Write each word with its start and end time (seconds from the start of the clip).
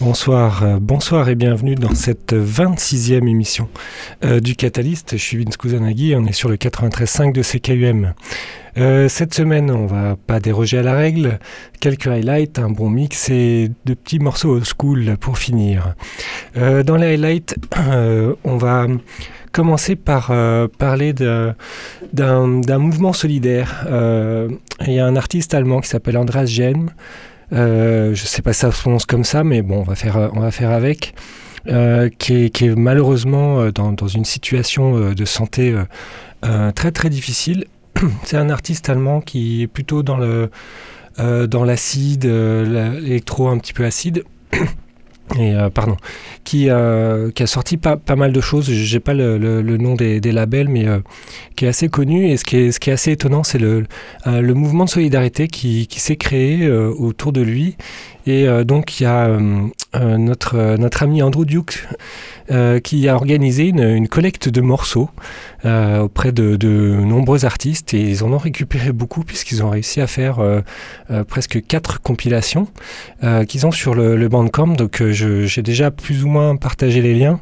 Bonsoir, 0.00 0.62
euh, 0.62 0.78
bonsoir 0.80 1.28
et 1.28 1.34
bienvenue 1.34 1.74
dans 1.74 1.94
cette 1.94 2.32
26e 2.32 3.28
émission 3.28 3.68
euh, 4.24 4.40
du 4.40 4.56
Catalyst. 4.56 5.10
Je 5.12 5.22
suis 5.22 5.44
Vince 5.44 5.58
Kusanagi, 5.58 6.14
on 6.16 6.24
est 6.24 6.32
sur 6.32 6.48
le 6.48 6.56
93.5 6.56 7.32
de 7.34 7.42
CKUM. 7.42 8.14
Euh, 8.78 9.10
cette 9.10 9.34
semaine, 9.34 9.70
on 9.70 9.84
va 9.84 10.16
pas 10.16 10.40
déroger 10.40 10.78
à 10.78 10.82
la 10.82 10.94
règle. 10.94 11.38
Quelques 11.80 12.06
highlights, 12.06 12.58
un 12.58 12.70
bon 12.70 12.88
mix 12.88 13.28
et 13.28 13.70
de 13.84 13.92
petits 13.92 14.20
morceaux 14.20 14.54
old 14.54 14.64
school 14.64 15.18
pour 15.20 15.36
finir. 15.36 15.94
dans 16.56 16.96
les 16.96 17.14
highlights, 17.14 17.56
on 18.44 18.56
va 18.56 18.86
commencer 19.52 19.96
par 19.96 20.32
parler 20.78 21.12
d'un 21.12 22.78
mouvement 22.78 23.12
solidaire. 23.12 23.86
Il 24.86 24.92
y 24.94 24.98
a 24.98 25.04
un 25.04 25.16
artiste 25.16 25.52
allemand 25.52 25.82
qui 25.82 25.90
s'appelle 25.90 26.16
Andreas 26.16 26.46
Jem. 26.46 26.90
Euh, 27.52 28.14
je 28.14 28.24
sais 28.24 28.42
pas 28.42 28.52
si 28.52 28.60
ça 28.60 28.72
se 28.72 28.80
prononce 28.80 29.06
comme 29.06 29.24
ça, 29.24 29.44
mais 29.44 29.62
bon, 29.62 29.80
on 29.80 29.82
va 29.82 29.94
faire, 29.94 30.16
euh, 30.16 30.28
on 30.34 30.40
va 30.40 30.50
faire 30.50 30.70
avec. 30.70 31.14
Euh, 31.66 32.08
qui, 32.08 32.46
est, 32.46 32.74
malheureusement 32.74 33.70
dans, 33.70 34.08
une 34.08 34.24
situation 34.24 35.12
de 35.12 35.24
santé 35.26 35.74
très 36.74 36.90
très 36.90 37.10
difficile. 37.10 37.66
C'est 38.24 38.38
un 38.38 38.48
artiste 38.48 38.88
allemand 38.88 39.20
qui 39.20 39.62
est 39.62 39.66
plutôt 39.66 40.02
dans 40.02 40.16
le 40.16 40.50
dans 41.18 41.64
l'acide, 41.64 42.24
l'électro 42.24 43.48
un 43.48 43.58
petit 43.58 43.74
peu 43.74 43.84
acide. 43.84 44.24
et 45.38 45.54
euh, 45.54 45.70
pardon, 45.70 45.96
qui, 46.44 46.70
euh, 46.70 47.30
qui, 47.30 47.42
a 47.42 47.46
sorti 47.46 47.76
pas, 47.76 47.96
pas 47.96 48.16
mal 48.16 48.32
de 48.32 48.40
choses. 48.40 48.70
J'ai 48.70 49.00
pas 49.00 49.14
le, 49.14 49.38
le, 49.38 49.76
nom 49.76 49.94
des, 49.94 50.20
des, 50.20 50.32
labels, 50.32 50.68
mais 50.68 50.88
euh, 50.88 51.00
qui 51.56 51.66
est 51.66 51.68
assez 51.68 51.88
connu. 51.88 52.30
Et 52.30 52.36
ce 52.36 52.44
qui 52.44 52.56
est, 52.56 52.72
ce 52.72 52.80
qui 52.80 52.90
est 52.90 52.92
assez 52.92 53.12
étonnant, 53.12 53.42
c'est 53.42 53.58
le, 53.58 53.86
le 54.26 54.54
mouvement 54.54 54.84
de 54.84 54.90
solidarité 54.90 55.48
qui, 55.48 55.86
qui 55.86 56.00
s'est 56.00 56.16
créé 56.16 56.70
autour 56.70 57.32
de 57.32 57.40
lui. 57.42 57.76
Et 58.26 58.46
donc 58.64 59.00
il 59.00 59.04
y 59.04 59.06
a 59.06 59.28
notre, 59.94 60.76
notre 60.76 61.02
ami 61.02 61.22
Andrew 61.22 61.44
Duke 61.44 61.86
qui 62.82 63.08
a 63.08 63.14
organisé 63.14 63.68
une, 63.68 63.82
une 63.82 64.08
collecte 64.08 64.48
de 64.48 64.60
morceaux 64.60 65.10
auprès 65.64 66.32
de, 66.32 66.56
de, 66.56 66.96
nombreux 67.02 67.44
artistes 67.44 67.94
et 67.94 68.02
ils 68.02 68.24
en 68.24 68.32
ont 68.32 68.38
récupéré 68.38 68.92
beaucoup 68.92 69.22
puisqu'ils 69.24 69.62
ont 69.64 69.70
réussi 69.70 70.00
à 70.00 70.06
faire 70.06 70.38
presque 71.28 71.64
quatre 71.66 72.00
compilations 72.02 72.68
qu'ils 73.48 73.66
ont 73.66 73.72
sur 73.72 73.94
le, 73.94 74.16
le 74.16 74.28
Bandcamp. 74.28 74.74
Donc 74.74 75.02
j'ai 75.10 75.62
déjà 75.62 75.90
plus 75.90 76.24
ou 76.24 76.28
moins 76.28 76.56
partagé 76.56 77.02
les 77.02 77.14
liens. 77.14 77.40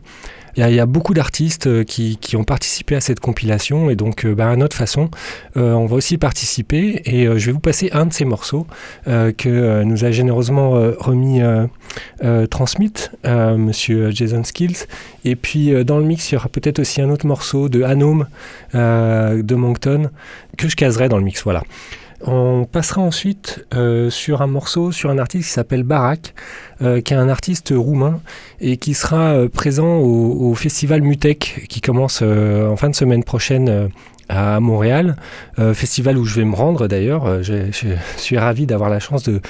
Il 0.59 0.75
y, 0.75 0.81
a, 0.81 0.87
beaucoup 0.87 1.15
d'artistes 1.15 1.69
euh, 1.69 1.85
qui, 1.85 2.19
ont 2.35 2.43
participé 2.43 2.97
à 2.97 3.01
cette 3.01 3.21
compilation 3.21 3.91
et 3.91 3.95
donc 3.95 4.25
euh, 4.25 4.35
bah, 4.35 4.51
à 4.51 4.57
notre 4.57 4.77
façon, 4.77 5.09
euh, 5.57 5.73
on 5.73 5.87
va 5.87 5.95
aussi 5.95 6.19
participer 6.19 7.01
et 7.05 7.27
je 7.27 7.47
vais 7.47 7.53
vous 7.53 7.61
passer 7.61 7.91
un 7.93 8.07
de 8.07 8.13
ces 8.13 8.25
morceaux 8.25 8.67
que 9.07 9.83
nous 9.85 10.05
a 10.05 10.11
généreusement 10.11 10.71
remis 10.99 11.41
Transmit, 12.51 12.93
monsieur 13.25 14.11
Jason 14.11 14.43
Skills. 14.45 14.87
Et 15.25 15.37
puis 15.37 15.73
dans 15.85 15.99
le 15.99 16.05
mix, 16.05 16.31
il 16.31 16.35
y 16.35 16.37
aura 16.37 16.49
peut-être 16.49 16.81
aussi 16.81 17.01
un 17.01 17.11
autre 17.11 17.27
morceau 17.27 17.69
de 17.69 17.83
Anome 17.83 18.27
de 18.75 19.55
Moncton 19.55 20.11
que 20.57 20.69
je 20.69 20.77
caserai 20.77 21.09
dans 21.09 21.19
le 21.19 21.25
mix. 21.25 21.43
Voilà. 21.45 21.63
On 22.27 22.65
passera 22.65 23.01
ensuite 23.01 23.65
euh, 23.75 24.11
sur 24.11 24.43
un 24.43 24.49
morceau, 24.49 24.91
sur 24.91 25.11
un 25.11 25.19
artiste 25.19 25.49
qui 25.49 25.53
s'appelle 25.53 25.85
Barak, 25.85 26.35
euh, 26.83 27.01
qui 27.01 27.15
est 27.15 27.17
un 27.17 27.29
artiste 27.29 27.73
roumain 27.75 28.21
et 28.61 28.77
qui 28.77 28.95
sera 28.95 29.35
euh, 29.35 29.49
présent 29.49 29.99
au, 29.99 30.55
festival 30.55 31.03
Mutek 31.03 31.67
qui 31.69 31.81
commence 31.81 32.23
en 32.23 32.77
fin 32.77 32.91
de 32.91 32.95
semaine 32.95 33.23
prochaine 33.23 33.91
à 34.29 34.61
Montréal, 34.61 35.17
festival 35.75 36.19
où 36.19 36.25
je 36.25 36.37
vais 36.37 36.45
me 36.45 36.55
rendre 36.55 36.87
d'ailleurs. 36.87 37.43
Je, 37.43 37.71
suis 38.17 38.39
ravi 38.39 38.67
d'avoir 38.67 38.91
la 38.91 39.01
chance 39.01 39.23
de, 39.23 39.41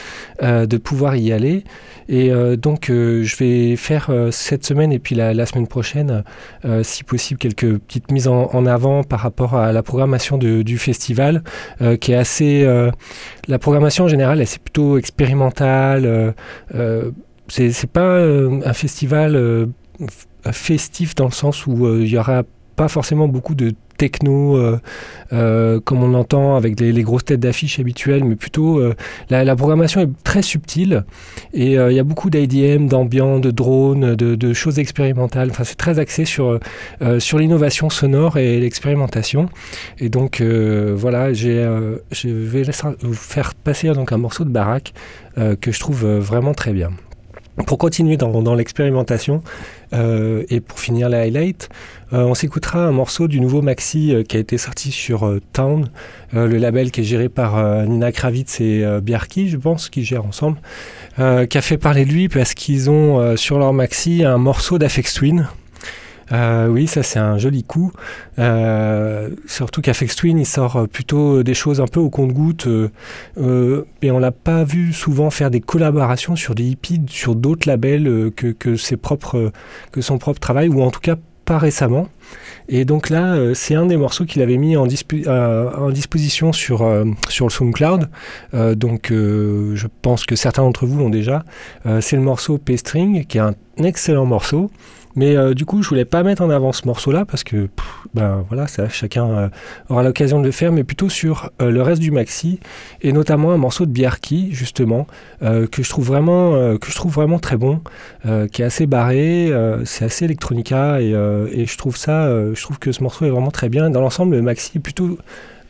de 0.43 0.77
pouvoir 0.77 1.17
y 1.17 1.33
aller. 1.33 1.65
Et 2.09 2.33
euh, 2.33 2.57
donc, 2.57 2.89
euh, 2.89 3.23
je 3.23 3.37
vais 3.37 3.77
faire 3.77 4.07
euh, 4.09 4.31
cette 4.31 4.65
semaine 4.65 4.93
et 4.93 4.99
puis 4.99 5.15
la, 5.15 5.47
semaine 5.47 5.67
prochaine, 5.67 6.25
si 6.83 7.05
possible, 7.05 7.39
quelques 7.39 7.79
petites 7.79 8.11
mises 8.11 8.29
en, 8.29 8.67
avant 8.67 9.03
par 9.03 9.21
rapport 9.21 9.55
à 9.55 9.73
la 9.73 9.83
programmation 9.83 10.39
du 10.39 10.79
festival, 10.79 11.43
qui 12.01 12.13
est 12.13 12.17
assez. 12.17 12.67
la 13.47 13.59
programmation 13.59 14.05
en 14.05 14.09
général, 14.09 14.45
c'est 14.47 14.61
plutôt 14.61 14.99
expérimentale. 14.99 16.35
c'est 17.49 17.91
pas 17.91 18.21
un 18.21 18.73
festival 18.73 19.69
festif 20.53 21.15
dans 21.15 21.27
le 21.27 21.33
sens 21.33 21.67
où 21.67 21.89
il 22.01 22.09
y 22.09 22.19
aura 22.19 22.43
pas 22.77 22.89
forcément 22.89 23.29
beaucoup 23.29 23.55
de 23.55 23.73
techno 23.99 24.57
euh, 24.57 24.79
euh, 25.35 25.81
comme 25.81 26.03
on 26.03 26.09
l'entend 26.09 26.57
avec 26.57 26.81
les, 26.81 27.03
grosses 27.03 27.27
têtes 27.27 27.41
d'affiches 27.41 27.79
habituelles, 27.79 28.25
mais 28.25 28.37
plutôt 28.37 28.79
euh, 28.79 28.95
la, 29.29 29.57
programmation 29.57 30.01
est 30.01 30.09
très 30.25 30.41
subtile 30.41 31.05
et 31.53 31.73
il 31.73 31.93
y 31.93 31.99
a 31.99 32.05
beaucoup 32.05 32.31
d'IDM, 32.31 32.87
d'ambiance, 32.87 33.43
de 33.43 33.51
drones, 33.51 34.15
de, 34.15 34.53
choses 34.55 34.79
expérimentales. 34.79 35.51
C'est 35.65 35.77
très 35.77 35.99
axé 35.99 36.25
sur, 36.25 36.59
l'innovation 37.35 37.91
sonore 37.91 38.39
et 38.39 38.61
l'expérimentation. 38.61 39.49
Et 39.99 40.09
donc 40.09 40.41
voilà, 40.41 41.33
je 41.33 41.49
vais 42.29 42.63
vous 43.03 43.15
faire 43.15 43.55
passer 43.55 43.89
donc 43.91 44.13
un 44.13 44.19
morceau 44.19 44.45
de 44.45 44.51
baraque 44.51 44.95
que 45.37 45.73
je 45.73 45.81
trouve 45.81 46.07
vraiment 46.07 46.55
très 46.55 46.73
bien. 46.73 46.91
Pour 47.67 47.79
continuer 47.79 48.17
dans, 48.17 48.55
l'expérimentation 48.55 49.43
et 49.93 50.61
pour 50.61 50.79
finir 50.79 51.09
les 51.09 51.17
highlights, 51.19 51.69
euh, 52.13 52.23
on 52.23 52.35
s'écoutera 52.35 52.87
un 52.87 52.93
morceau 52.93 53.29
du 53.29 53.41
nouveau 53.41 53.61
maxi 53.61 54.15
euh, 54.15 54.23
qui 54.23 54.37
a 54.39 54.41
été 54.41 54.57
sorti 54.57 54.91
sur 54.91 55.27
euh, 55.27 55.41
Town, 55.53 55.91
le 56.33 56.57
label 56.57 56.91
qui 56.91 57.03
est 57.03 57.05
géré 57.05 57.29
par 57.29 57.87
Nina 57.87 58.13
Kravitz 58.13 58.61
et 58.61 58.85
Bjarki, 59.01 59.49
je 59.49 59.57
pense, 59.57 59.89
qui 59.89 60.05
gèrent 60.05 60.27
ensemble, 60.27 60.59
qui 61.17 61.59
a 61.59 61.63
fait 61.63 61.79
parler 61.79 62.05
de 62.05 62.11
lui 62.11 62.29
parce 62.29 62.53
qu'ils 62.53 62.91
ont 62.91 63.35
sur 63.37 63.59
leur 63.59 63.73
maxi 63.73 64.25
un 64.25 64.37
morceau 64.37 64.79
d'Afex 64.79 65.15
Twin. 65.15 65.49
oui, 66.31 66.87
ça 66.87 67.03
c'est 67.03 67.19
un 67.19 67.39
joli 67.39 67.65
coup. 67.65 67.93
surtout 69.47 69.81
qu'Afex 69.81 70.17
Twin, 70.17 70.39
il 70.39 70.47
sort 70.47 70.87
plutôt 70.87 71.43
des 71.43 71.55
choses 71.55 71.81
un 71.81 71.87
peu 71.87 71.99
au 71.99 72.11
compte-goutte. 72.11 72.69
et 73.39 74.11
on 74.11 74.19
l'a 74.19 74.33
pas 74.33 74.65
vu 74.65 74.93
souvent 74.93 75.31
faire 75.31 75.51
des 75.51 75.61
collaborations 75.61 76.37
sur 76.37 76.55
des 76.55 76.65
hippies, 76.65 77.01
sur 77.09 77.35
d'autres 77.35 77.67
labels 77.67 78.31
que, 78.37 78.49
que, 78.49 78.77
ses 78.77 78.99
propres, 78.99 79.51
que 79.93 80.03
son 80.03 80.19
propre 80.19 80.41
travail, 80.41 80.69
ou 80.69 80.83
en 80.83 80.91
tout 80.91 81.01
cas 81.01 81.17
pas 81.49 81.59
récemment. 81.59 82.09
Et 82.69 82.85
donc 82.85 83.09
là, 83.09 83.33
euh, 83.33 83.55
c'est 83.55 83.75
un 83.75 83.87
des 83.87 83.97
morceaux 83.97 84.27
qu'il 84.27 84.43
avait 84.43 84.59
mis 84.59 84.77
en, 84.77 84.87
euh, 84.87 85.71
en 85.73 85.91
disposition 85.91 86.53
sur, 86.53 86.83
euh, 86.83 87.07
sur 87.31 87.47
le 87.47 87.51
SoundCloud. 87.51 88.11
donc 88.77 89.09
je 89.11 89.87
pense 90.03 90.27
que 90.27 90.37
certains 90.37 90.63
d'entre 90.63 90.85
vous 90.85 90.99
l'ont 90.99 91.09
déjà. 91.09 91.45
c'est 92.01 92.17
le 92.17 92.23
morceau 92.23 92.59
P-String, 92.59 93.25
qui 93.25 93.39
est 93.39 93.41
un 93.41 93.55
excellent 93.79 94.27
morceau. 94.27 94.71
Mais 95.19 95.37
euh, 95.37 95.53
du 95.53 95.65
coup, 95.65 95.83
je 95.83 95.89
voulais 95.89 96.05
pas 96.05 96.23
mettre 96.23 96.43
en 96.43 96.51
avant 96.51 96.71
ce 96.71 96.87
morceau-là 96.87 97.25
parce 97.25 97.43
que, 97.43 97.69
ben 98.15 98.45
voilà, 98.49 98.67
chacun 98.89 99.27
euh, 99.27 99.49
aura 99.89 100.05
l'occasion 100.05 100.39
de 100.39 100.47
le 100.47 100.53
faire, 100.53 100.71
mais 100.71 100.85
plutôt 100.85 101.09
sur 101.09 101.51
euh, 101.61 101.73
le 101.73 101.83
reste 101.83 102.01
du 102.01 102.13
maxi 102.13 102.61
et 103.03 103.11
notamment 103.11 103.51
un 103.51 103.57
morceau 103.57 103.85
de 103.85 103.91
Bjarki 103.91 104.51
justement 104.53 105.09
que 105.41 105.83
je 105.83 105.89
trouve 105.89 106.07
vraiment 106.07 106.53
que 106.79 106.91
je 106.91 106.95
trouve 106.95 107.13
vraiment 107.13 107.39
très 107.39 107.57
bon, 107.57 107.81
qui 108.53 108.63
est 108.63 108.65
assez 108.65 108.87
barré, 108.87 109.53
c'est 109.85 110.05
assez 110.05 110.25
electronica 110.25 111.01
et, 111.01 111.11
et, 111.53 111.67
je 111.67 111.79
trouve 111.79 111.97
ça, 111.97 112.29
je 112.53 112.63
trouve 112.63 112.79
que 112.79 112.93
ce 112.93 113.03
morceau 113.03 113.25
est 113.25 113.31
vraiment 113.31 113.51
très 113.51 113.69
bien. 113.69 113.91
Dans 113.91 114.01
l'ensemble, 114.01 114.37
le 114.37 114.43
maxi 114.43 114.73
est 114.77 114.81
plutôt 114.81 115.19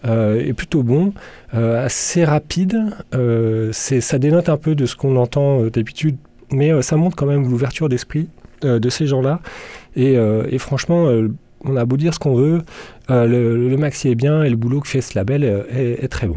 est 0.05 0.53
plutôt 0.55 0.83
bon, 0.83 1.13
assez 1.53 2.25
rapide. 2.25 2.79
ça 3.73 4.19
dénote 4.19 4.49
un 4.49 4.57
peu 4.57 4.75
de 4.75 4.87
ce 4.87 4.97
qu'on 4.97 5.17
entend 5.17 5.63
d'habitude, 5.65 6.17
mais 6.51 6.83
ça 6.83 6.97
montre 6.97 7.17
quand 7.17 7.27
même 7.27 7.49
l'ouverture 7.49 7.89
d'esprit 7.89 8.29
de 8.63 8.89
ces 8.89 9.07
gens-là. 9.07 9.41
Et, 9.97 10.17
euh, 10.17 10.59
franchement, 10.59 11.07
euh, 11.07 11.29
on 11.65 11.77
a 11.77 11.85
beau 11.85 11.97
dire 11.97 12.15
ce 12.15 12.19
qu'on 12.19 12.35
veut, 12.35 12.63
le, 13.09 13.77
maxi 13.77 14.09
est 14.09 14.15
bien 14.15 14.43
et 14.43 14.51
le 14.51 14.57
boulot 14.57 14.81
que 14.81 14.89
fait 14.89 15.01
ce 15.01 15.17
label 15.17 15.43
est, 15.43 16.09
très 16.09 16.29
bon. 16.29 16.37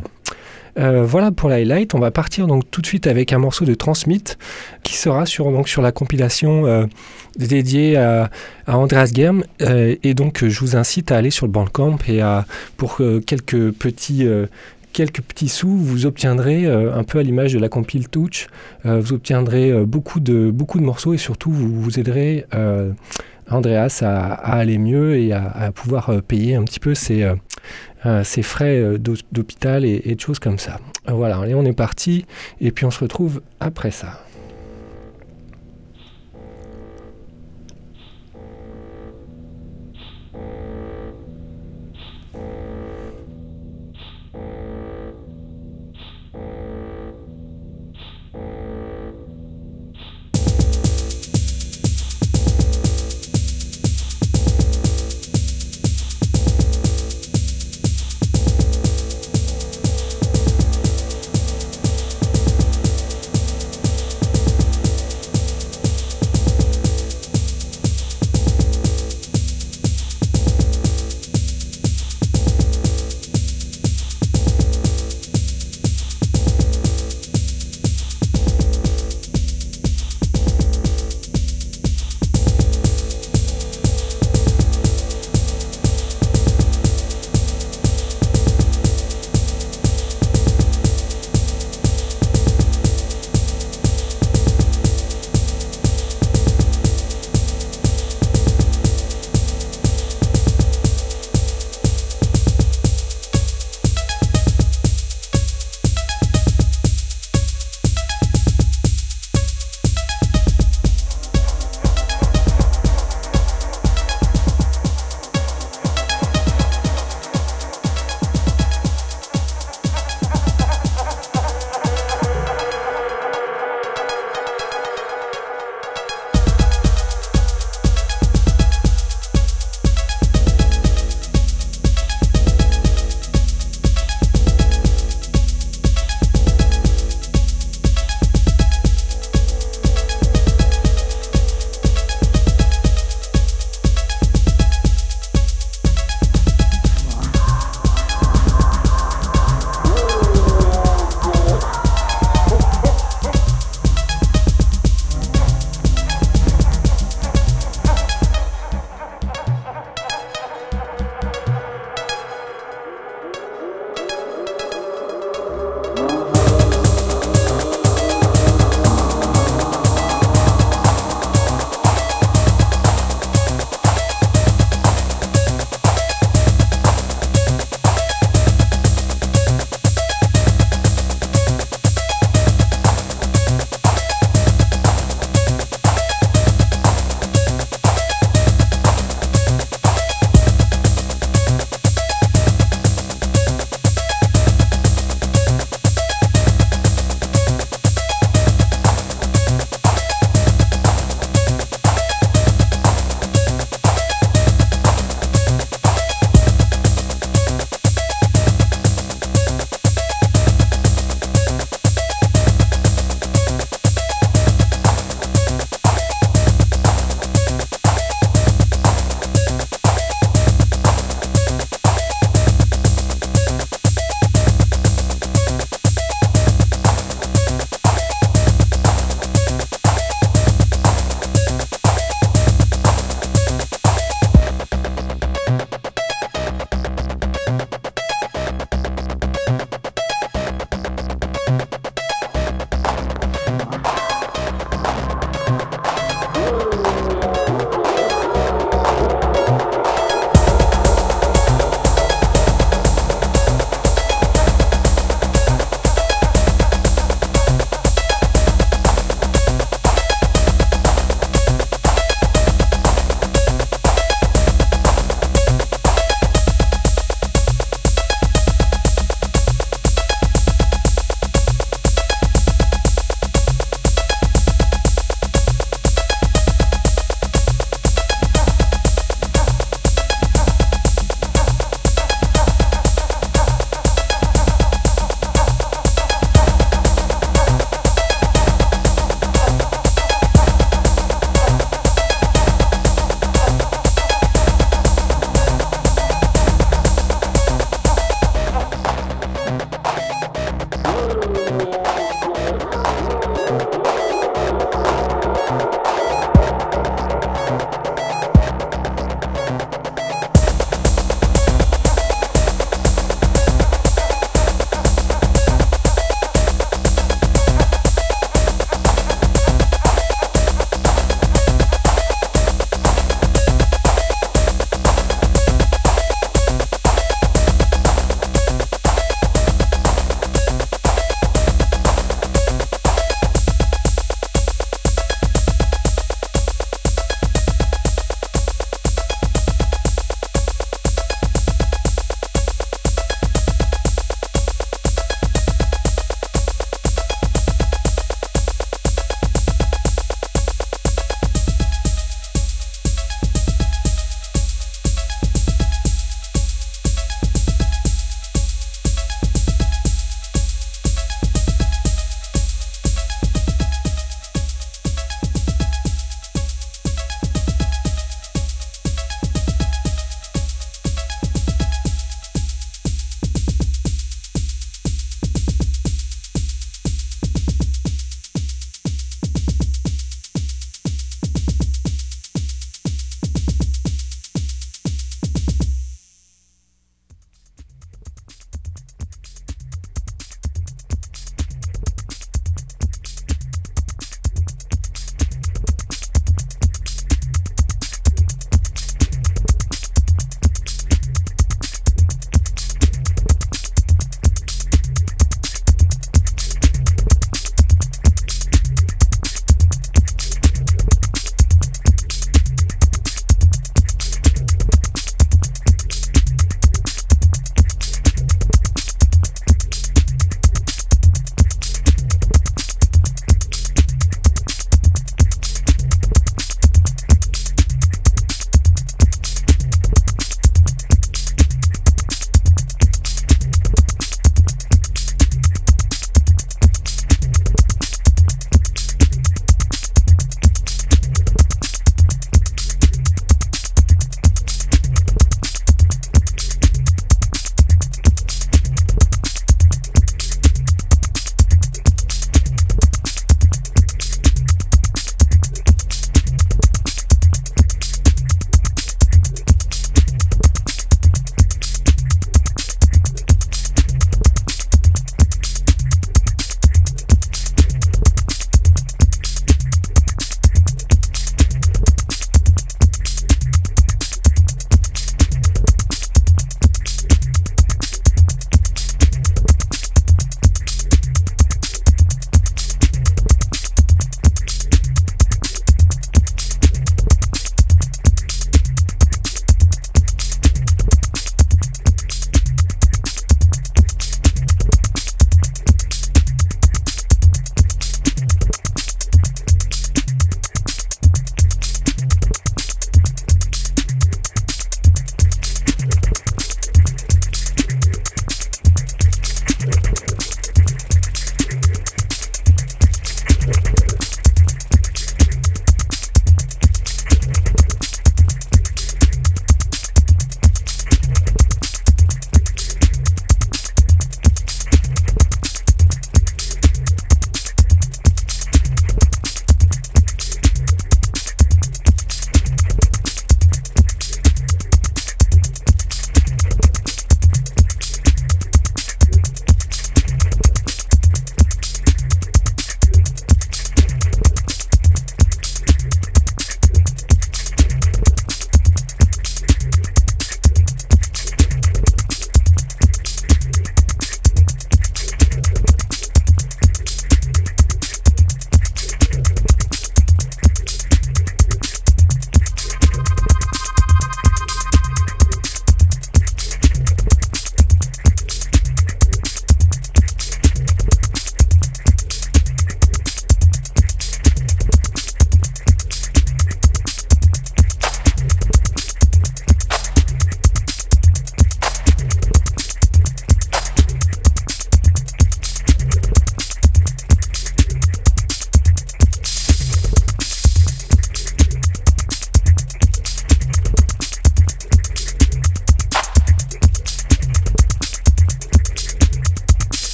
voilà 0.75 1.31
pour 1.31 1.47
l'highlight. 1.47 1.93
On 1.93 1.99
va 1.99 2.09
partir 2.09 2.47
donc 2.47 2.63
tout 2.71 2.81
de 2.81 2.87
suite 2.87 3.05
avec 3.05 3.31
un 3.31 3.37
morceau 3.37 3.65
de 3.65 3.75
Transmit 3.75 4.23
qui 4.81 4.95
sera 4.95 5.27
sur, 5.27 5.51
donc, 5.51 5.69
sur 5.69 5.83
la 5.83 5.91
compilation 5.91 6.87
dédiée 7.37 7.97
à, 7.97 8.31
Andreas 8.65 9.11
Germ. 9.13 9.43
et 9.59 10.13
donc 10.15 10.43
je 10.43 10.59
vous 10.59 10.75
incite 10.75 11.11
à 11.11 11.17
aller 11.17 11.29
sur 11.29 11.45
le 11.45 11.51
Bandcamp 11.51 11.97
et 12.07 12.21
à, 12.21 12.47
pour 12.77 12.99
quelques 13.27 13.71
petits 13.73 14.27
quelques 14.91 15.21
petits 15.21 15.49
sous, 15.49 15.75
vous 15.75 16.05
obtiendrez, 16.05 16.65
euh, 16.65 16.93
un 16.95 17.03
peu 17.03 17.19
à 17.19 17.23
l'image 17.23 17.53
de 17.53 17.59
la 17.59 17.69
compile 17.69 18.07
Touch, 18.07 18.47
euh, 18.85 18.99
vous 18.99 19.13
obtiendrez 19.13 19.71
euh, 19.71 19.85
beaucoup, 19.85 20.19
de, 20.19 20.51
beaucoup 20.51 20.79
de 20.79 20.83
morceaux 20.83 21.13
et 21.13 21.17
surtout 21.17 21.51
vous, 21.51 21.81
vous 21.81 21.99
aiderez 21.99 22.45
Andreas 23.49 24.01
à, 24.01 24.33
aller 24.33 24.77
mieux 24.77 25.17
et 25.17 25.33
à, 25.33 25.71
pouvoir 25.73 26.21
payer 26.23 26.55
un 26.55 26.63
petit 26.63 26.79
peu 26.79 26.93
ses, 26.95 27.25
frais 28.43 28.97
d'hôpital 29.31 29.83
et, 29.83 30.01
et, 30.05 30.15
de 30.15 30.19
choses 30.19 30.39
comme 30.39 30.57
ça. 30.57 30.79
Voilà, 31.07 31.37
allez, 31.37 31.55
on 31.55 31.65
est 31.65 31.73
parti 31.73 32.25
et 32.61 32.71
puis 32.71 32.85
on 32.85 32.91
se 32.91 32.99
retrouve 32.99 33.41
après 33.59 33.91
ça. 33.91 34.23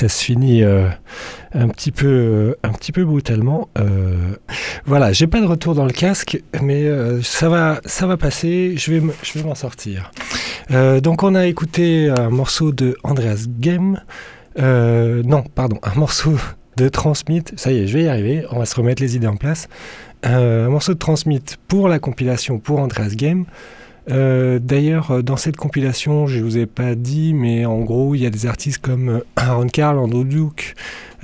Ça 0.00 0.08
se 0.08 0.24
finit 0.24 0.62
euh, 0.62 0.88
un, 1.52 1.68
petit 1.68 1.92
peu, 1.92 2.06
euh, 2.06 2.54
un 2.62 2.72
petit 2.72 2.90
peu 2.90 3.04
brutalement. 3.04 3.68
Euh, 3.78 4.34
voilà, 4.86 5.12
j'ai 5.12 5.26
pas 5.26 5.42
de 5.42 5.46
retour 5.46 5.74
dans 5.74 5.84
le 5.84 5.92
casque, 5.92 6.42
mais 6.62 6.88
ça, 7.22 7.50
va, 7.50 7.80
ça 7.84 8.06
va 8.06 8.16
passer, 8.16 8.74
je 8.78 8.92
vais, 8.92 9.12
je 9.22 9.38
vais 9.38 9.44
m'en 9.44 9.54
sortir. 9.54 10.10
donc 11.02 11.22
on 11.22 11.34
a 11.34 11.46
écouté 11.46 12.08
un 12.08 12.30
morceau 12.30 12.72
de 12.72 12.96
Andreas 13.02 13.44
Game. 13.46 14.00
non, 14.56 15.44
pardon, 15.54 15.78
un 15.82 15.98
morceau 15.98 16.34
de 16.78 16.88
Transmit. 16.88 17.44
Ça 17.56 17.70
y 17.70 17.80
est, 17.80 17.86
je 17.86 17.98
vais 17.98 18.04
y 18.04 18.08
arriver, 18.08 18.46
on 18.50 18.58
va 18.58 18.64
se 18.64 18.76
remettre 18.76 19.02
les 19.02 19.16
idées 19.16 19.26
en 19.26 19.36
place. 19.36 19.68
un 20.22 20.70
morceau 20.70 20.94
de 20.94 20.98
Transmit 20.98 21.44
pour 21.68 21.88
la 21.88 21.98
compilation 21.98 22.58
pour 22.58 22.78
Andreas 22.78 23.14
Game. 23.14 23.44
Euh, 24.08 24.58
d'ailleurs, 24.58 25.10
euh, 25.10 25.22
dans 25.22 25.36
cette 25.36 25.56
compilation, 25.56 26.26
je 26.26 26.38
ne 26.38 26.44
vous 26.44 26.58
ai 26.58 26.66
pas 26.66 26.94
dit, 26.94 27.34
mais 27.34 27.64
en 27.66 27.80
gros, 27.80 28.14
il 28.14 28.22
y 28.22 28.26
a 28.26 28.30
des 28.30 28.46
artistes 28.46 28.78
comme 28.78 29.08
euh, 29.08 29.20
Aaron 29.36 29.68
Carl, 29.68 29.98
Andrew 29.98 30.24
Duke, 30.24 30.74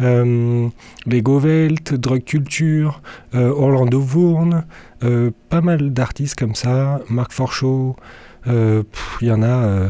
euh, 0.01 0.69
Lego 1.07 1.41
Welt, 1.41 1.95
Drug 1.95 2.23
Culture, 2.25 3.01
Orlando 3.33 4.01
Vourne, 4.01 4.65
pas 5.49 5.61
mal 5.61 5.93
d'artistes 5.93 6.39
comme 6.39 6.55
ça, 6.55 7.01
Mark 7.09 7.33
Forshaw, 7.33 7.97
il 8.47 8.85
y 9.23 9.31
en 9.31 9.43
a, 9.43 9.89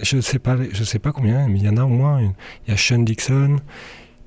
je 0.00 0.16
ne 0.16 0.20
sais, 0.20 0.38
pas, 0.38 0.56
sais 0.72 0.98
pas 0.98 1.12
combien, 1.12 1.48
mais 1.48 1.58
il 1.58 1.64
y 1.64 1.68
en 1.68 1.76
a 1.76 1.84
au 1.84 1.88
moins, 1.88 2.20
il 2.20 2.70
y 2.70 2.72
a 2.72 2.76
Sean 2.76 3.00
Dixon, 3.00 3.56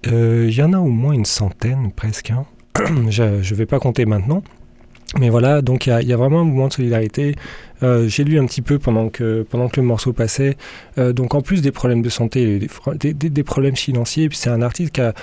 il 0.06 0.54
y 0.54 0.62
en 0.62 0.74
a 0.74 0.80
au 0.80 0.90
moins 0.90 1.14
une 1.14 1.26
centaine 1.26 1.92
presque, 1.92 2.32
hein. 2.32 2.46
je 3.10 3.24
ne 3.24 3.56
vais 3.56 3.66
pas 3.66 3.80
compter 3.80 4.06
maintenant. 4.06 4.44
Mais 5.20 5.30
voilà, 5.30 5.62
donc 5.62 5.86
il 5.86 6.08
y, 6.08 6.14
a 6.14 6.18
vraiment 6.18 6.42
un 6.42 6.44
mouvement 6.44 6.70
de 6.70 6.74
solidarité. 6.74 7.36
Euh, 7.84 8.08
j'ai 8.08 8.24
lu 8.24 8.40
un 8.40 8.46
petit 8.48 8.64
peu 8.64 8.80
pendant 8.80 9.10
que, 9.10 9.46
pendant 9.48 9.68
que 9.68 9.80
le 9.80 9.86
morceau 9.86 10.12
passait. 10.12 10.58
Euh, 10.98 11.14
donc 11.14 11.36
en 11.36 11.42
plus 11.42 11.62
des 11.62 11.72
problèmes 11.72 12.02
de 12.02 12.10
santé, 12.10 12.68
des, 12.96 13.44
problèmes 13.44 13.76
financiers, 13.76 14.30
c'est 14.32 14.50
un 14.50 14.64
artiste 14.64 14.94
qui 14.94 15.02
a 15.02 15.14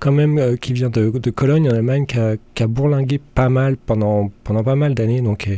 quand 0.00 0.12
même 0.12 0.38
euh, 0.38 0.56
qui 0.56 0.74
vient 0.74 0.90
de, 0.90 1.30
Cologne 1.30 1.70
en 1.70 1.74
Allemagne, 1.74 2.04
qui 2.06 2.18
a, 2.62 2.66
bourlingué 2.66 3.18
pas 3.18 3.48
mal 3.48 3.78
pendant, 3.78 4.30
pendant 4.44 4.62
pas 4.62 4.76
mal 4.76 4.94
d'années, 4.94 5.22
donc 5.22 5.38
qui 5.38 5.52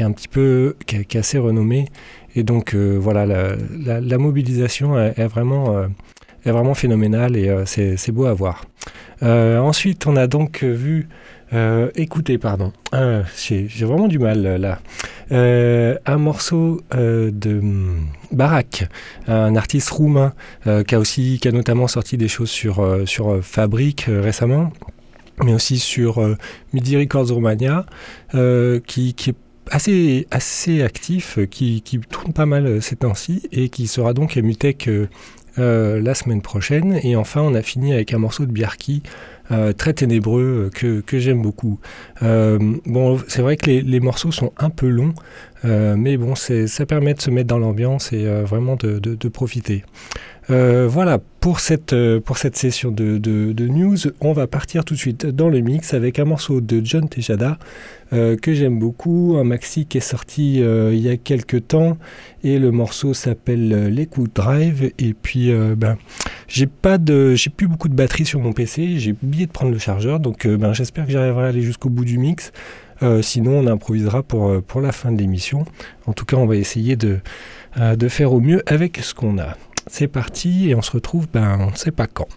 est, 0.00 0.04
un 0.04 0.12
petit 0.12 0.28
peu, 0.28 0.76
qui 0.86 0.96
est, 0.96 1.16
assez 1.16 1.38
renommé. 1.38 1.86
Et 2.34 2.42
donc 2.42 2.74
voilà, 2.74 3.24
la, 3.24 4.18
mobilisation 4.18 4.98
est, 4.98 5.26
vraiment 5.26 5.84
est 6.44 6.50
vraiment 6.50 6.74
phénoménal 6.74 7.36
et 7.36 7.54
c'est 7.66 8.12
beau 8.12 8.24
à 8.24 8.34
voir. 8.34 8.64
ensuite, 9.22 10.06
on 10.06 10.16
a 10.16 10.26
donc 10.26 10.62
vu 10.62 11.08
euh, 11.52 11.90
écoutez, 11.96 12.38
pardon, 12.38 12.72
euh, 12.94 13.22
j'ai 13.36 13.66
vraiment 13.84 14.08
du 14.08 14.18
mal 14.18 14.42
là. 14.42 14.80
Euh, 15.32 15.96
un 16.06 16.16
morceau 16.16 16.80
de 16.92 17.60
Barak, 18.30 18.88
un 19.28 19.54
artiste 19.56 19.90
roumain 19.90 20.32
qui 20.64 20.94
a 20.94 20.98
aussi, 20.98 21.38
qui 21.40 21.48
a 21.48 21.52
notamment 21.52 21.88
sorti 21.88 22.16
des 22.16 22.28
choses 22.28 22.50
sur, 22.50 22.84
sur 23.06 23.42
Fabric 23.42 24.06
récemment, 24.08 24.72
mais 25.42 25.54
aussi 25.54 25.78
sur 25.78 26.20
Midi 26.72 26.96
Records 26.96 27.30
Romania, 27.32 27.86
qui, 28.32 29.14
qui, 29.14 29.30
est 29.30 29.36
assez, 29.70 30.26
assez 30.30 30.82
actif, 30.82 31.38
qui, 31.50 31.82
qui 31.82 31.98
tourne 31.98 32.32
pas 32.32 32.46
mal 32.46 32.80
ces 32.82 32.96
temps-ci 32.96 33.42
et 33.52 33.68
qui 33.68 33.86
sera 33.86 34.14
donc 34.14 34.36
à 34.36 34.42
Mutech 34.42 34.88
la 35.56 36.14
semaine 36.14 36.42
prochaine. 36.42 36.98
Et 37.02 37.16
enfin, 37.16 37.42
on 37.42 37.54
a 37.54 37.62
fini 37.62 37.92
avec 37.92 38.12
un 38.12 38.18
morceau 38.18 38.46
de 38.46 38.52
Biarki 38.52 39.02
euh, 39.50 39.72
très 39.72 39.92
ténébreux 39.92 40.70
euh, 40.82 41.02
que, 41.02 41.18
j'aime 41.18 41.42
beaucoup. 41.42 41.78
Euh, 42.22 42.58
bon, 42.86 43.18
c'est 43.28 43.42
vrai 43.42 43.56
que 43.56 43.70
les, 43.70 44.00
morceaux 44.00 44.32
sont 44.32 44.52
un 44.58 44.70
peu 44.70 44.88
longs, 44.88 45.14
mais 45.64 46.16
bon, 46.16 46.34
ça 46.34 46.86
permet 46.86 47.14
de 47.14 47.20
se 47.20 47.30
mettre 47.30 47.48
dans 47.48 47.58
l'ambiance 47.58 48.12
et 48.12 48.24
vraiment 48.42 48.76
de 48.76 49.28
profiter. 49.28 49.84
Euh, 50.50 50.88
voilà, 50.88 51.18
pour 51.40 51.60
cette, 51.60 51.92
euh, 51.92 52.20
session 52.52 52.90
de, 52.90 53.66
news, 53.66 53.96
on 54.20 54.32
va 54.32 54.46
partir 54.46 54.84
tout 54.84 54.94
de 54.94 54.98
suite 54.98 55.26
dans 55.26 55.48
le 55.48 55.60
mix 55.60 55.94
avec 55.94 56.18
un 56.18 56.24
morceau 56.24 56.60
de 56.60 56.84
John 56.84 57.08
Tejada 57.08 57.58
euh, 58.12 58.36
que 58.36 58.52
j'aime 58.52 58.78
beaucoup, 58.78 59.36
un 59.38 59.44
maxi 59.44 59.86
qui 59.86 59.98
est 59.98 60.00
sorti 60.00 60.56
il 60.56 60.98
y 60.98 61.08
a 61.08 61.16
quelques 61.16 61.68
temps 61.68 61.96
et 62.42 62.58
le 62.58 62.72
morceau 62.72 63.14
s'appelle 63.14 63.88
l'écoute 63.88 64.32
Drive 64.34 64.90
et 64.98 65.14
puis 65.14 65.52
ben, 65.76 65.96
j'ai 66.48 66.66
pas 66.66 66.98
de 66.98 67.34
j'ai 67.34 67.50
plus 67.50 67.68
beaucoup 67.68 67.88
de 67.88 67.94
batterie 67.94 68.26
sur 68.26 68.40
mon 68.40 68.52
PC, 68.52 68.98
j'ai 68.98 69.14
oublié 69.22 69.46
de 69.46 69.52
prendre 69.52 69.72
le 69.72 69.78
chargeur 69.78 70.18
donc 70.18 70.46
ben, 70.46 70.72
j'espère 70.72 71.06
que 71.06 71.12
j'arriverai 71.12 71.44
à 71.44 71.48
aller 71.48 71.62
jusqu'au 71.62 71.88
bout 71.88 72.04
du 72.04 72.18
mix. 72.18 72.52
sinon, 73.22 73.58
on 73.58 73.66
improvisera 73.66 74.22
pour, 74.22 74.80
la 74.80 74.92
fin 74.92 75.12
de 75.12 75.18
l'émission. 75.18 75.64
En 76.06 76.12
tout 76.12 76.24
cas, 76.24 76.36
on 76.36 76.46
va 76.46 76.56
essayer 76.56 76.96
de 76.96 77.20
faire 78.08 78.32
au 78.32 78.40
mieux 78.40 78.62
avec 78.66 78.98
ce 78.98 79.14
qu'on 79.14 79.38
a. 79.38 79.56
C'est 79.86 80.08
parti 80.08 80.70
et 80.70 80.74
on 80.74 80.82
se 80.82 80.92
retrouve, 80.92 81.28
ben, 81.32 81.58
on 81.60 81.70
ne 81.70 81.76
sait 81.76 81.90
pas 81.90 82.06
quand. 82.06 82.28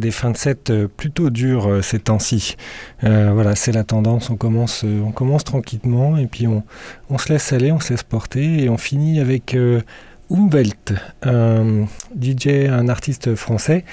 Des 0.00 0.10
fins 0.10 0.30
de 0.30 0.36
set 0.36 0.72
plutôt 0.96 1.30
dures 1.30 1.82
ces 1.82 1.98
temps-ci. 1.98 2.56
voilà, 3.02 3.54
c'est 3.54 3.72
la 3.72 3.84
tendance. 3.84 4.30
On 4.30 4.36
commence, 4.36 4.84
on 4.84 5.12
commence 5.12 5.44
tranquillement 5.44 6.16
et 6.16 6.26
puis 6.26 6.46
on, 6.46 6.62
on, 7.10 7.18
se 7.18 7.32
laisse 7.32 7.52
aller, 7.52 7.72
on 7.72 7.80
se 7.80 7.92
laisse 7.92 8.02
porter 8.02 8.64
et 8.64 8.68
on 8.68 8.78
finit 8.78 9.20
avec 9.20 9.56
Umwelt, 10.30 10.94
un 11.22 11.86
DJ, 12.18 12.68
un 12.70 12.88
artiste 12.88 13.34
français, 13.34 13.84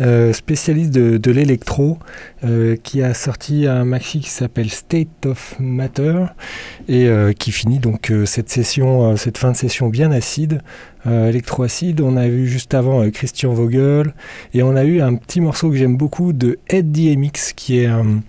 euh, 0.00 0.32
spécialiste 0.32 0.92
de, 0.92 1.30
l'électro, 1.30 1.98
euh, 2.44 2.76
qui 2.82 3.02
a 3.02 3.12
sorti 3.12 3.66
un 3.66 3.84
maxi 3.84 4.20
qui 4.20 4.30
s'appelle 4.30 4.70
State 4.70 5.26
of 5.26 5.56
Matter 5.58 6.26
et 6.90 7.06
euh, 7.06 7.32
qui 7.32 7.52
finit 7.52 7.78
donc 7.78 8.12
cette 8.26 8.50
session, 8.50 9.16
cette 9.16 9.38
fin 9.38 9.52
de 9.52 9.56
session 9.56 9.88
bien 9.88 10.10
acide, 10.10 10.60
électro-acide. 11.06 12.00
On 12.00 12.16
a 12.16 12.28
vu 12.28 12.46
juste 12.48 12.74
avant 12.74 13.08
Christian 13.10 13.54
Vogel 13.54 14.12
et 14.52 14.62
on 14.62 14.74
a 14.74 14.84
eu 14.84 15.00
un 15.00 15.14
petit 15.14 15.40
morceau 15.40 15.70
que 15.70 15.76
j'aime 15.76 15.96
beaucoup 15.96 16.32
de 16.32 16.58
Ed 16.68 16.90
DMX 16.90 17.52
qui 17.54 17.78
est 17.78 17.86
un, 17.86 18.22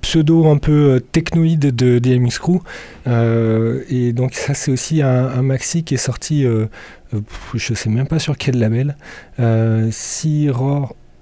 pseudo 0.00 0.46
un 0.48 0.56
peu 0.56 1.00
technoïde 1.12 1.74
de 1.74 1.98
DMX 1.98 2.38
Crew. 2.38 2.62
et 3.06 4.12
donc 4.14 4.34
ça 4.34 4.54
c'est 4.54 4.72
aussi 4.72 5.02
un, 5.02 5.42
maxi 5.42 5.84
qui 5.84 5.94
est 5.94 5.98
sorti 5.98 6.46
je 7.54 7.74
sais 7.74 7.90
même 7.90 8.06
pas 8.06 8.18
sur 8.18 8.36
quel 8.36 8.58
label, 8.58 8.96
euh, 9.38 9.88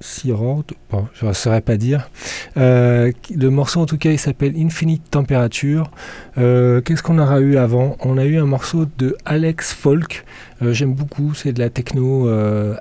Siror, 0.01 0.65
bon, 0.91 1.09
je 1.15 1.27
ne 1.27 1.33
saurais 1.33 1.61
pas 1.61 1.77
dire. 1.77 2.09
Euh, 2.57 3.13
le 3.35 3.51
morceau 3.51 3.81
en 3.81 3.87
tout 3.87 3.99
cas 3.99 4.11
il 4.11 4.19
s'appelle 4.19 4.55
Infinite 4.57 5.11
Temperature. 5.11 5.91
Euh, 6.39 6.81
qu'est-ce 6.81 7.03
qu'on 7.03 7.19
aura 7.19 7.41
eu 7.41 7.57
avant? 7.57 7.97
On 8.01 8.17
a 8.19 8.25
eu 8.25 8.39
un 8.39 8.47
morceau 8.47 8.87
de 8.99 9.17
Alex 9.25 9.73
Folk. 9.73 10.25
J'aime 10.61 10.95
beaucoup, 10.95 11.35
c'est 11.35 11.53
de 11.53 11.61
la 11.61 11.71
techno 11.71 12.29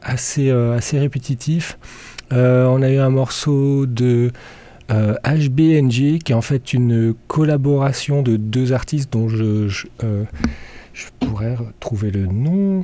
assez, 0.02 0.50
assez 0.50 0.98
répétitif. 1.00 1.78
on 2.32 2.82
a 2.82 2.90
eu 2.90 2.98
un 2.98 3.10
morceau 3.10 3.86
de 3.86 4.32
HBNG 4.90 6.20
qui 6.20 6.32
est 6.32 6.36
en 6.36 6.42
fait 6.42 6.74
une 6.74 7.14
collaboration 7.28 8.24
de 8.24 8.36
deux 8.36 8.74
artistes 8.74 9.14
dont 9.14 9.30
je, 9.30 9.68
je, 9.68 9.86
pourrais 11.20 11.56
trouver 11.80 12.10
le 12.10 12.26
nom. 12.26 12.84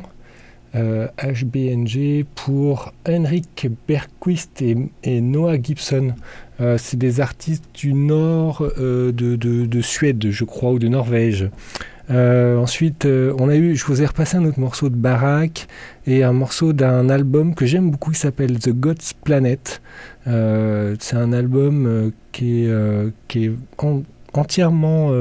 HBNG 0.74 1.98
euh, 1.98 2.24
pour 2.36 2.94
Henrik 3.08 3.68
Bergquist 3.88 4.62
et, 5.04 5.22
Noah 5.22 5.62
Gibson. 5.62 6.14
Euh, 6.62 6.78
c'est 6.78 6.98
des 6.98 7.22
artistes 7.22 7.66
du 7.74 7.94
nord 7.94 8.68
euh, 8.80 9.12
de, 9.12 9.82
Suède, 9.82 10.26
je 10.30 10.44
crois, 10.44 10.72
ou 10.72 10.80
de 10.80 10.88
Norvège. 10.88 11.50
ensuite, 12.10 13.06
on 13.06 13.50
a 13.50 13.56
eu, 13.56 13.76
je 13.76 13.86
vous 13.86 14.02
ai 14.02 14.06
repassé 14.06 14.38
un 14.38 14.46
autre 14.46 14.60
morceau 14.60 14.90
de 14.90 14.96
Barak 14.96 15.68
et 16.08 16.24
un 16.24 16.34
morceau 16.34 16.74
d'un 16.74 17.10
album 17.10 17.54
que 17.56 17.66
j'aime 17.66 17.92
beaucoup 17.92 18.12
qui 18.12 18.20
s'appelle 18.20 18.60
The 18.60 18.72
God's 18.72 19.14
Planet. 19.14 19.82
c'est 20.26 21.16
un 21.16 21.34
album 21.34 22.12
qui 22.32 22.66
est 22.66 23.52
entièrement 24.34 25.12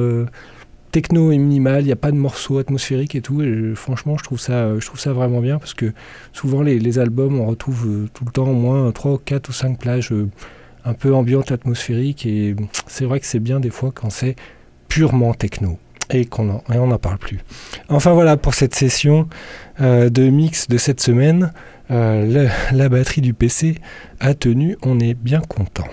techno 0.92 1.32
et 1.32 1.38
minimal, 1.38 1.82
il 1.82 1.86
n'y 1.86 1.92
a 1.92 1.96
pas 1.96 2.12
de 2.12 2.16
morceaux 2.16 2.58
atmosphériques 2.58 3.14
et 3.14 3.22
tout. 3.22 3.42
Et 3.42 3.72
franchement, 3.74 4.16
je 4.18 4.22
trouve, 4.22 4.38
ça, 4.38 4.78
je 4.78 4.86
trouve 4.86 5.00
ça 5.00 5.12
vraiment 5.12 5.40
bien 5.40 5.58
parce 5.58 5.74
que 5.74 5.92
souvent 6.32 6.62
les, 6.62 6.98
albums, 6.98 7.40
on 7.40 7.46
retrouve 7.46 7.86
euh, 7.86 8.08
tout 8.14 8.24
le 8.24 8.30
temps 8.30 8.48
au 8.48 8.54
moins 8.54 8.92
3, 8.92 9.20
4 9.24 9.48
ou 9.48 9.52
5 9.52 9.78
plages 9.78 10.12
euh, 10.12 10.28
un 10.84 10.92
peu 10.92 11.12
ambiantes, 11.14 11.50
atmosphériques. 11.50 12.26
Et 12.26 12.54
c'est 12.86 13.06
vrai 13.06 13.18
que 13.18 13.26
c'est 13.26 13.40
bien 13.40 13.58
des 13.58 13.70
fois 13.70 13.90
quand 13.92 14.10
c'est 14.10 14.36
purement 14.88 15.32
techno 15.34 15.78
et 16.10 16.26
qu'on 16.26 16.60
on 16.68 16.86
n'en 16.86 16.98
parle 16.98 17.18
plus. 17.18 17.38
Enfin 17.88 18.12
voilà 18.12 18.36
pour 18.36 18.52
cette 18.52 18.74
session 18.74 19.28
euh, 19.80 20.10
de 20.10 20.28
mix 20.28 20.68
de 20.68 20.76
cette 20.76 21.00
semaine. 21.00 21.52
la 21.88 22.88
batterie 22.88 23.22
du 23.22 23.34
PC 23.34 23.76
a 24.20 24.34
tenu, 24.34 24.76
on 24.82 25.00
est 25.00 25.14
bien 25.14 25.40
content. 25.40 25.88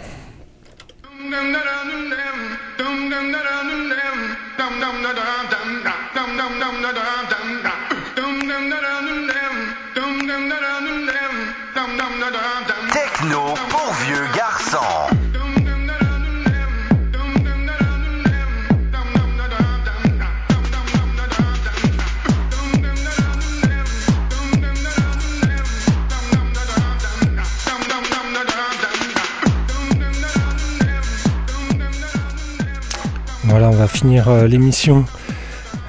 Voilà, 33.50 33.70
on 33.70 33.76
va 33.76 33.88
finir 33.88 34.30
euh, 34.30 34.46
l'émission 34.46 35.06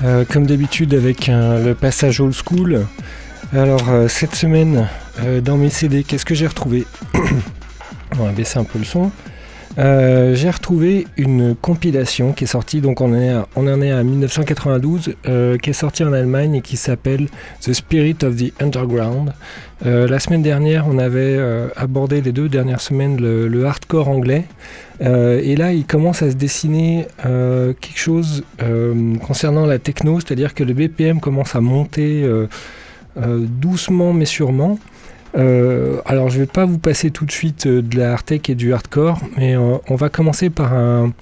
euh, 0.03 0.25
comme 0.25 0.47
d'habitude 0.47 0.95
avec 0.95 1.27
le 1.29 1.75
passage 1.75 2.19
old 2.19 2.35
school. 2.35 2.87
Alors 3.53 3.91
euh, 3.91 4.09
cette 4.09 4.35
semaine 4.35 4.89
dans 5.43 5.59
mes 5.59 5.69
CD, 5.69 6.03
qu'est-ce 6.03 6.25
que 6.25 6.35
j'ai 6.35 6.47
retrouvé? 6.47 6.87
On 8.21 8.25
va 8.25 8.33
baisser 8.33 8.59
un 8.59 8.65
peu 8.65 8.79
le 8.79 8.85
son. 8.85 9.11
j'ai 9.77 10.51
retrouvé 10.51 11.07
une 11.17 11.55
compilation 11.55 12.33
qui 12.33 12.45
est 12.45 12.47
sortie, 12.47 12.81
donc 12.81 13.01
on, 13.01 13.13
en 13.13 13.83
est 13.83 13.91
à 13.91 14.03
1992, 14.03 15.15
qui 15.63 15.71
est 15.71 15.73
sortie 15.73 16.05
en 16.05 16.13
Allemagne 16.13 16.57
et 16.57 16.61
qui 16.61 16.77
s'appelle 16.77 17.29
The 17.63 17.73
Spirit 17.73 18.17
of 18.23 18.37
the 18.37 18.53
Underground. 18.61 19.33
la 19.85 20.19
semaine 20.19 20.43
dernière, 20.43 20.87
on 20.87 20.99
avait 20.99 21.39
abordé 21.77 22.21
les 22.21 22.33
deux 22.33 22.49
dernières 22.49 22.81
semaines 22.81 23.17
le 23.17 23.65
hardcore 23.65 24.09
anglais. 24.09 24.45
Euh, 25.03 25.41
et 25.43 25.57
là, 25.57 25.73
il 25.73 25.85
commence 25.87 26.23
à 26.23 26.31
se 26.31 26.37
dessiner 26.37 27.07
euh, 27.25 27.73
quelque 27.81 27.99
chose 27.99 28.45
euh, 28.63 29.17
concernant 29.17 29.67
la 29.67 29.79
techno, 29.79 30.21
c'est-à-dire 30.21 30.55
que 30.55 30.63
le 30.63 30.75
BPM 30.75 31.21
commence 31.21 31.55
à 31.57 31.61
monter 31.61 32.29
doucement 33.17 34.13
mais 34.13 34.25
sûrement. 34.25 34.79
Alors 35.35 36.29
je 36.29 36.35
ne 36.35 36.41
vais 36.41 36.47
pas 36.47 36.65
vous 36.65 36.79
passer 36.79 37.11
tout 37.11 37.25
de 37.25 37.33
suite 37.33 37.67
de 37.67 37.99
la 37.99 38.13
hard 38.13 38.33
et 38.49 38.55
du 38.55 38.73
hardcore, 38.73 39.21
mais 39.37 39.57
on 39.57 39.95
va 39.95 40.09
commencer 40.09 40.51
par 40.51 40.73
un, 40.73 41.13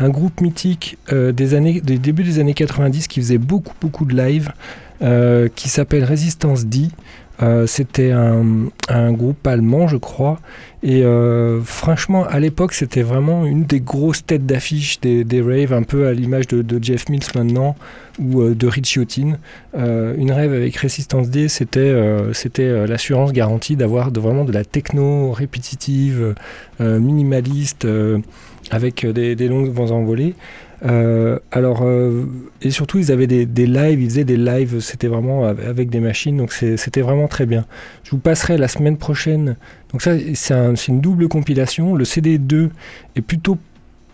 groupe 0.00 0.40
mythique 0.40 0.98
des, 1.10 1.54
années, 1.54 1.80
des 1.80 1.98
débuts 1.98 2.22
des 2.22 2.38
années 2.38 2.54
90 2.54 3.08
qui 3.08 3.20
faisait 3.20 3.38
beaucoup 3.38 3.74
beaucoup 3.80 4.04
de 4.04 4.16
live, 4.16 4.52
qui 5.54 5.68
s'appelle 5.68 6.04
Resistance 6.04 6.66
D. 6.66 6.88
Euh, 7.42 7.66
c'était 7.66 8.10
un, 8.10 9.12
groupe 9.12 9.46
allemand, 9.46 9.88
je 9.88 9.96
crois. 9.96 10.38
Et 10.82 11.04
euh, 11.04 11.60
franchement, 11.62 12.24
à 12.24 12.38
l'époque, 12.40 12.72
c'était 12.72 13.02
vraiment 13.02 13.44
une 13.44 13.64
des 13.64 13.80
grosses 13.80 14.24
têtes 14.24 14.46
d'affiche 14.46 15.00
des, 15.00 15.42
raves, 15.42 15.72
un 15.72 15.82
peu 15.82 16.06
à 16.06 16.12
l'image 16.12 16.48
de, 16.48 16.82
Jeff 16.82 17.08
Mills 17.08 17.22
maintenant 17.34 17.76
ou 18.18 18.42
euh, 18.42 18.54
de 18.54 18.66
Rich 18.66 18.94
Yotin. 18.94 19.38
une 19.74 20.32
rêve 20.32 20.52
avec 20.52 20.76
Resistance 20.76 21.30
D, 21.30 21.48
c'était 21.48 21.94
c'était 22.32 22.86
l'assurance 22.86 23.32
garantie 23.32 23.76
d'avoir 23.76 24.10
de, 24.12 24.20
vraiment 24.20 24.44
de 24.44 24.52
la 24.52 24.64
techno 24.64 25.32
répétitive, 25.32 26.34
minimaliste, 26.78 27.86
avec 28.70 29.06
des, 29.06 29.34
des 29.34 29.48
longues 29.48 29.72
vents 29.72 29.90
envolées. 29.90 30.34
Euh, 30.84 31.38
alors, 31.50 31.80
euh, 31.82 32.24
et 32.62 32.70
surtout, 32.70 32.98
ils 32.98 33.12
avaient 33.12 33.26
des, 33.26 33.44
lives, 33.66 34.00
ils 34.00 34.08
faisaient 34.08 34.24
des 34.24 34.36
lives, 34.36 34.80
c'était 34.80 35.08
vraiment 35.08 35.44
avec 35.44 35.90
des 35.90 36.00
machines, 36.00 36.36
donc 36.36 36.52
c'était 36.52 37.02
vraiment 37.02 37.28
très 37.28 37.46
bien. 37.46 37.66
Je 38.04 38.10
vous 38.12 38.18
passerai 38.18 38.56
la 38.56 38.68
semaine 38.68 38.96
prochaine. 38.96 39.56
Donc, 39.92 40.02
ça, 40.02 40.12
c'est 40.34 40.88
une 40.88 41.00
double 41.00 41.28
compilation. 41.28 41.94
Le 41.94 42.04
CD2 42.04 42.70
est 43.16 43.22
plutôt 43.22 43.58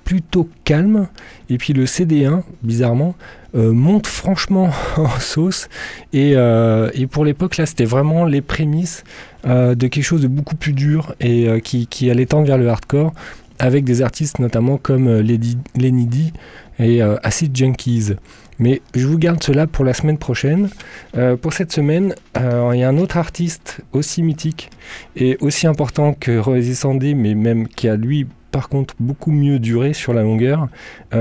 plutôt 0.05 0.49
calme 0.63 1.09
et 1.51 1.59
puis 1.59 1.73
le 1.73 1.85
CD1 1.85 2.43
bizarrement 2.63 3.17
euh, 3.57 3.73
monte 3.73 4.07
franchement 4.07 4.71
en 4.97 5.09
sauce 5.19 5.69
et, 6.13 6.35
et 6.35 7.07
pour 7.09 7.25
l'époque 7.25 7.57
là 7.57 7.67
c'était 7.67 7.87
vraiment 7.87 8.25
les 8.25 8.41
prémices 8.41 9.03
de 9.45 9.75
quelque 9.75 10.05
chose 10.05 10.23
de 10.23 10.29
beaucoup 10.29 10.55
plus 10.55 10.75
dur 10.75 11.17
et 11.19 11.61
qui, 11.61 11.89
qui 11.89 12.09
allait 12.09 12.27
tendre 12.27 12.47
vers 12.47 12.57
le 12.57 12.69
hardcore 12.69 13.15
avec 13.59 13.85
des 13.85 14.03
artistes 14.03 14.39
notamment 14.39 14.79
comme 14.79 15.09
euh, 15.09 15.23
Lady, 15.23 15.59
Lenny 15.77 16.07
D 16.07 16.33
et 16.79 17.03
euh, 17.03 17.17
Acid 17.23 17.57
Junkies. 17.57 18.13
Mais 18.59 18.81
je 18.95 19.07
vous 19.07 19.19
garde 19.19 19.43
cela 19.43 19.67
pour 19.67 19.85
la 19.85 19.93
semaine 19.93 20.17
prochaine. 20.17 20.71
Euh, 21.17 21.37
pour 21.37 21.53
cette 21.53 21.73
semaine, 21.73 22.15
il 22.35 22.79
y 22.79 22.83
a 22.83 22.89
un 22.89 22.97
autre 22.97 23.19
artiste 23.19 23.83
aussi 23.93 24.23
mythique 24.23 24.71
et 25.15 25.37
aussi 25.41 25.67
important 25.67 26.15
que 26.15 26.99
D, 26.99 27.15
mais 27.15 27.35
même 27.35 27.69
qui 27.69 27.89
a 27.89 27.97
lui 27.97 28.27
par 28.51 28.71
contre 28.71 28.95
beaucoup 28.99 29.31
mieux 29.31 29.59
duré 29.59 29.93
sur 29.93 30.15
la 30.15 30.23
longueur. 30.23 30.69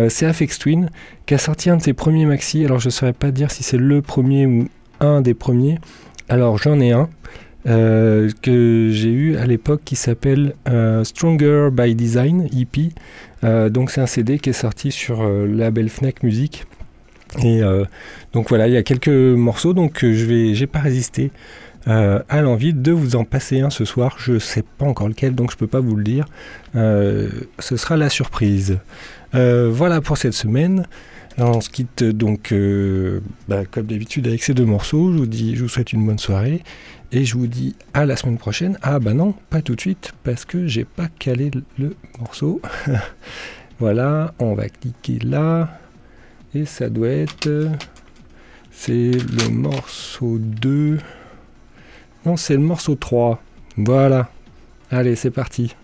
c'est 0.07 0.25
Afex 0.25 0.57
Twin 0.59 0.89
qui 1.25 1.33
a 1.33 1.37
sorti 1.37 1.69
un 1.69 1.75
de 1.75 1.81
ses 1.81 1.91
premiers 1.91 2.25
maxi. 2.25 2.63
Alors 2.63 2.79
je 2.79 2.87
ne 2.87 2.91
saurais 2.91 3.11
pas 3.11 3.31
dire 3.31 3.51
si 3.51 3.63
c'est 3.63 3.77
le 3.77 4.01
premier 4.01 4.45
ou 4.45 4.69
un 5.01 5.19
des 5.19 5.33
premiers. 5.33 5.79
Alors 6.29 6.57
j'en 6.57 6.79
ai 6.79 6.91
un. 6.91 7.09
Euh, 7.67 8.29
que 8.43 8.89
j'ai 8.91 9.09
eu 9.09 9.37
à 9.37 9.47
l'époque 9.47 9.81
qui 9.83 9.95
s'appelle 9.95 10.53
euh, 10.69 11.03
Stronger 11.03 11.69
by 11.71 11.95
Design, 11.95 12.47
EP. 12.55 12.89
Euh, 13.43 13.69
donc 13.69 13.89
c'est 13.89 14.01
un 14.01 14.05
CD 14.05 14.37
qui 14.37 14.51
est 14.51 14.53
sorti 14.53 14.91
sur 14.91 15.23
le 15.23 15.47
label 15.47 15.89
Fnac 15.89 16.21
Music. 16.21 16.65
Et 17.43 17.61
donc 18.31 18.47
voilà, 18.47 18.67
il 18.67 18.73
y 18.73 18.77
a 18.77 18.83
quelques 18.83 19.09
morceaux, 19.09 19.73
donc 19.73 19.99
je 20.03 20.25
vais, 20.25 20.53
j'ai 20.53 20.67
pas 20.67 20.79
résisté 20.79 21.31
a 21.87 22.41
l'envie 22.41 22.73
de 22.73 22.91
vous 22.91 23.15
en 23.15 23.25
passer 23.25 23.59
un 23.59 23.69
ce 23.69 23.83
soir. 23.85 24.15
Je 24.17 24.33
ne 24.33 24.39
sais 24.39 24.63
pas 24.63 24.85
encore 24.85 25.07
lequel, 25.07 25.35
donc 25.35 25.51
je 25.51 25.55
ne 25.55 25.59
peux 25.59 25.67
pas 25.67 25.81
vous 25.81 25.95
le 25.95 26.03
dire. 26.03 26.25
Ce 26.73 27.77
sera 27.77 27.97
la 27.97 28.09
surprise. 28.09 28.77
Voilà 29.33 29.99
pour 29.99 30.17
cette 30.17 30.33
semaine. 30.33 30.87
on 31.37 31.59
se 31.59 31.69
quitte 31.69 32.03
donc, 32.03 32.53
bah, 33.49 33.63
comme 33.69 33.87
d'habitude, 33.87 34.27
avec 34.27 34.41
ces 34.41 34.53
deux 34.53 34.65
morceaux. 34.65 35.11
Je 35.11 35.17
vous, 35.17 35.25
dis, 35.25 35.55
je 35.57 35.63
vous 35.63 35.69
souhaite 35.69 35.91
une 35.91 36.05
bonne 36.05 36.19
soirée. 36.19 36.63
Et 37.11 37.23
je 37.23 37.37
vous 37.37 37.47
dis 37.47 37.75
à 37.93 38.05
la 38.05 38.15
semaine 38.15 38.37
prochaine. 38.37 38.77
Ah 38.81 38.99
bah 38.99 39.13
non, 39.13 39.33
pas 39.49 39.61
tout 39.61 39.75
de 39.75 39.81
suite, 39.81 40.13
parce 40.23 40.45
que 40.45 40.67
j'ai 40.67 40.85
pas 40.85 41.07
calé 41.19 41.51
le 41.77 41.95
morceau. 42.19 42.61
voilà, 43.79 44.33
on 44.39 44.53
va 44.53 44.69
cliquer 44.69 45.19
là. 45.19 45.79
Et 46.53 46.65
ça 46.65 46.89
doit 46.89 47.09
être... 47.09 47.49
C'est 48.71 49.11
le 49.11 49.49
morceau 49.49 50.37
2. 50.37 50.99
Non, 52.25 52.35
c'est 52.35 52.55
le 52.55 52.59
morceau 52.59 52.95
3. 52.95 53.41
Voilà. 53.77 54.29
Allez, 54.91 55.15
c'est 55.15 55.31
parti. 55.31 55.75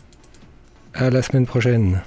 À 0.93 1.09
la 1.09 1.21
semaine 1.21 1.45
prochaine. 1.45 2.01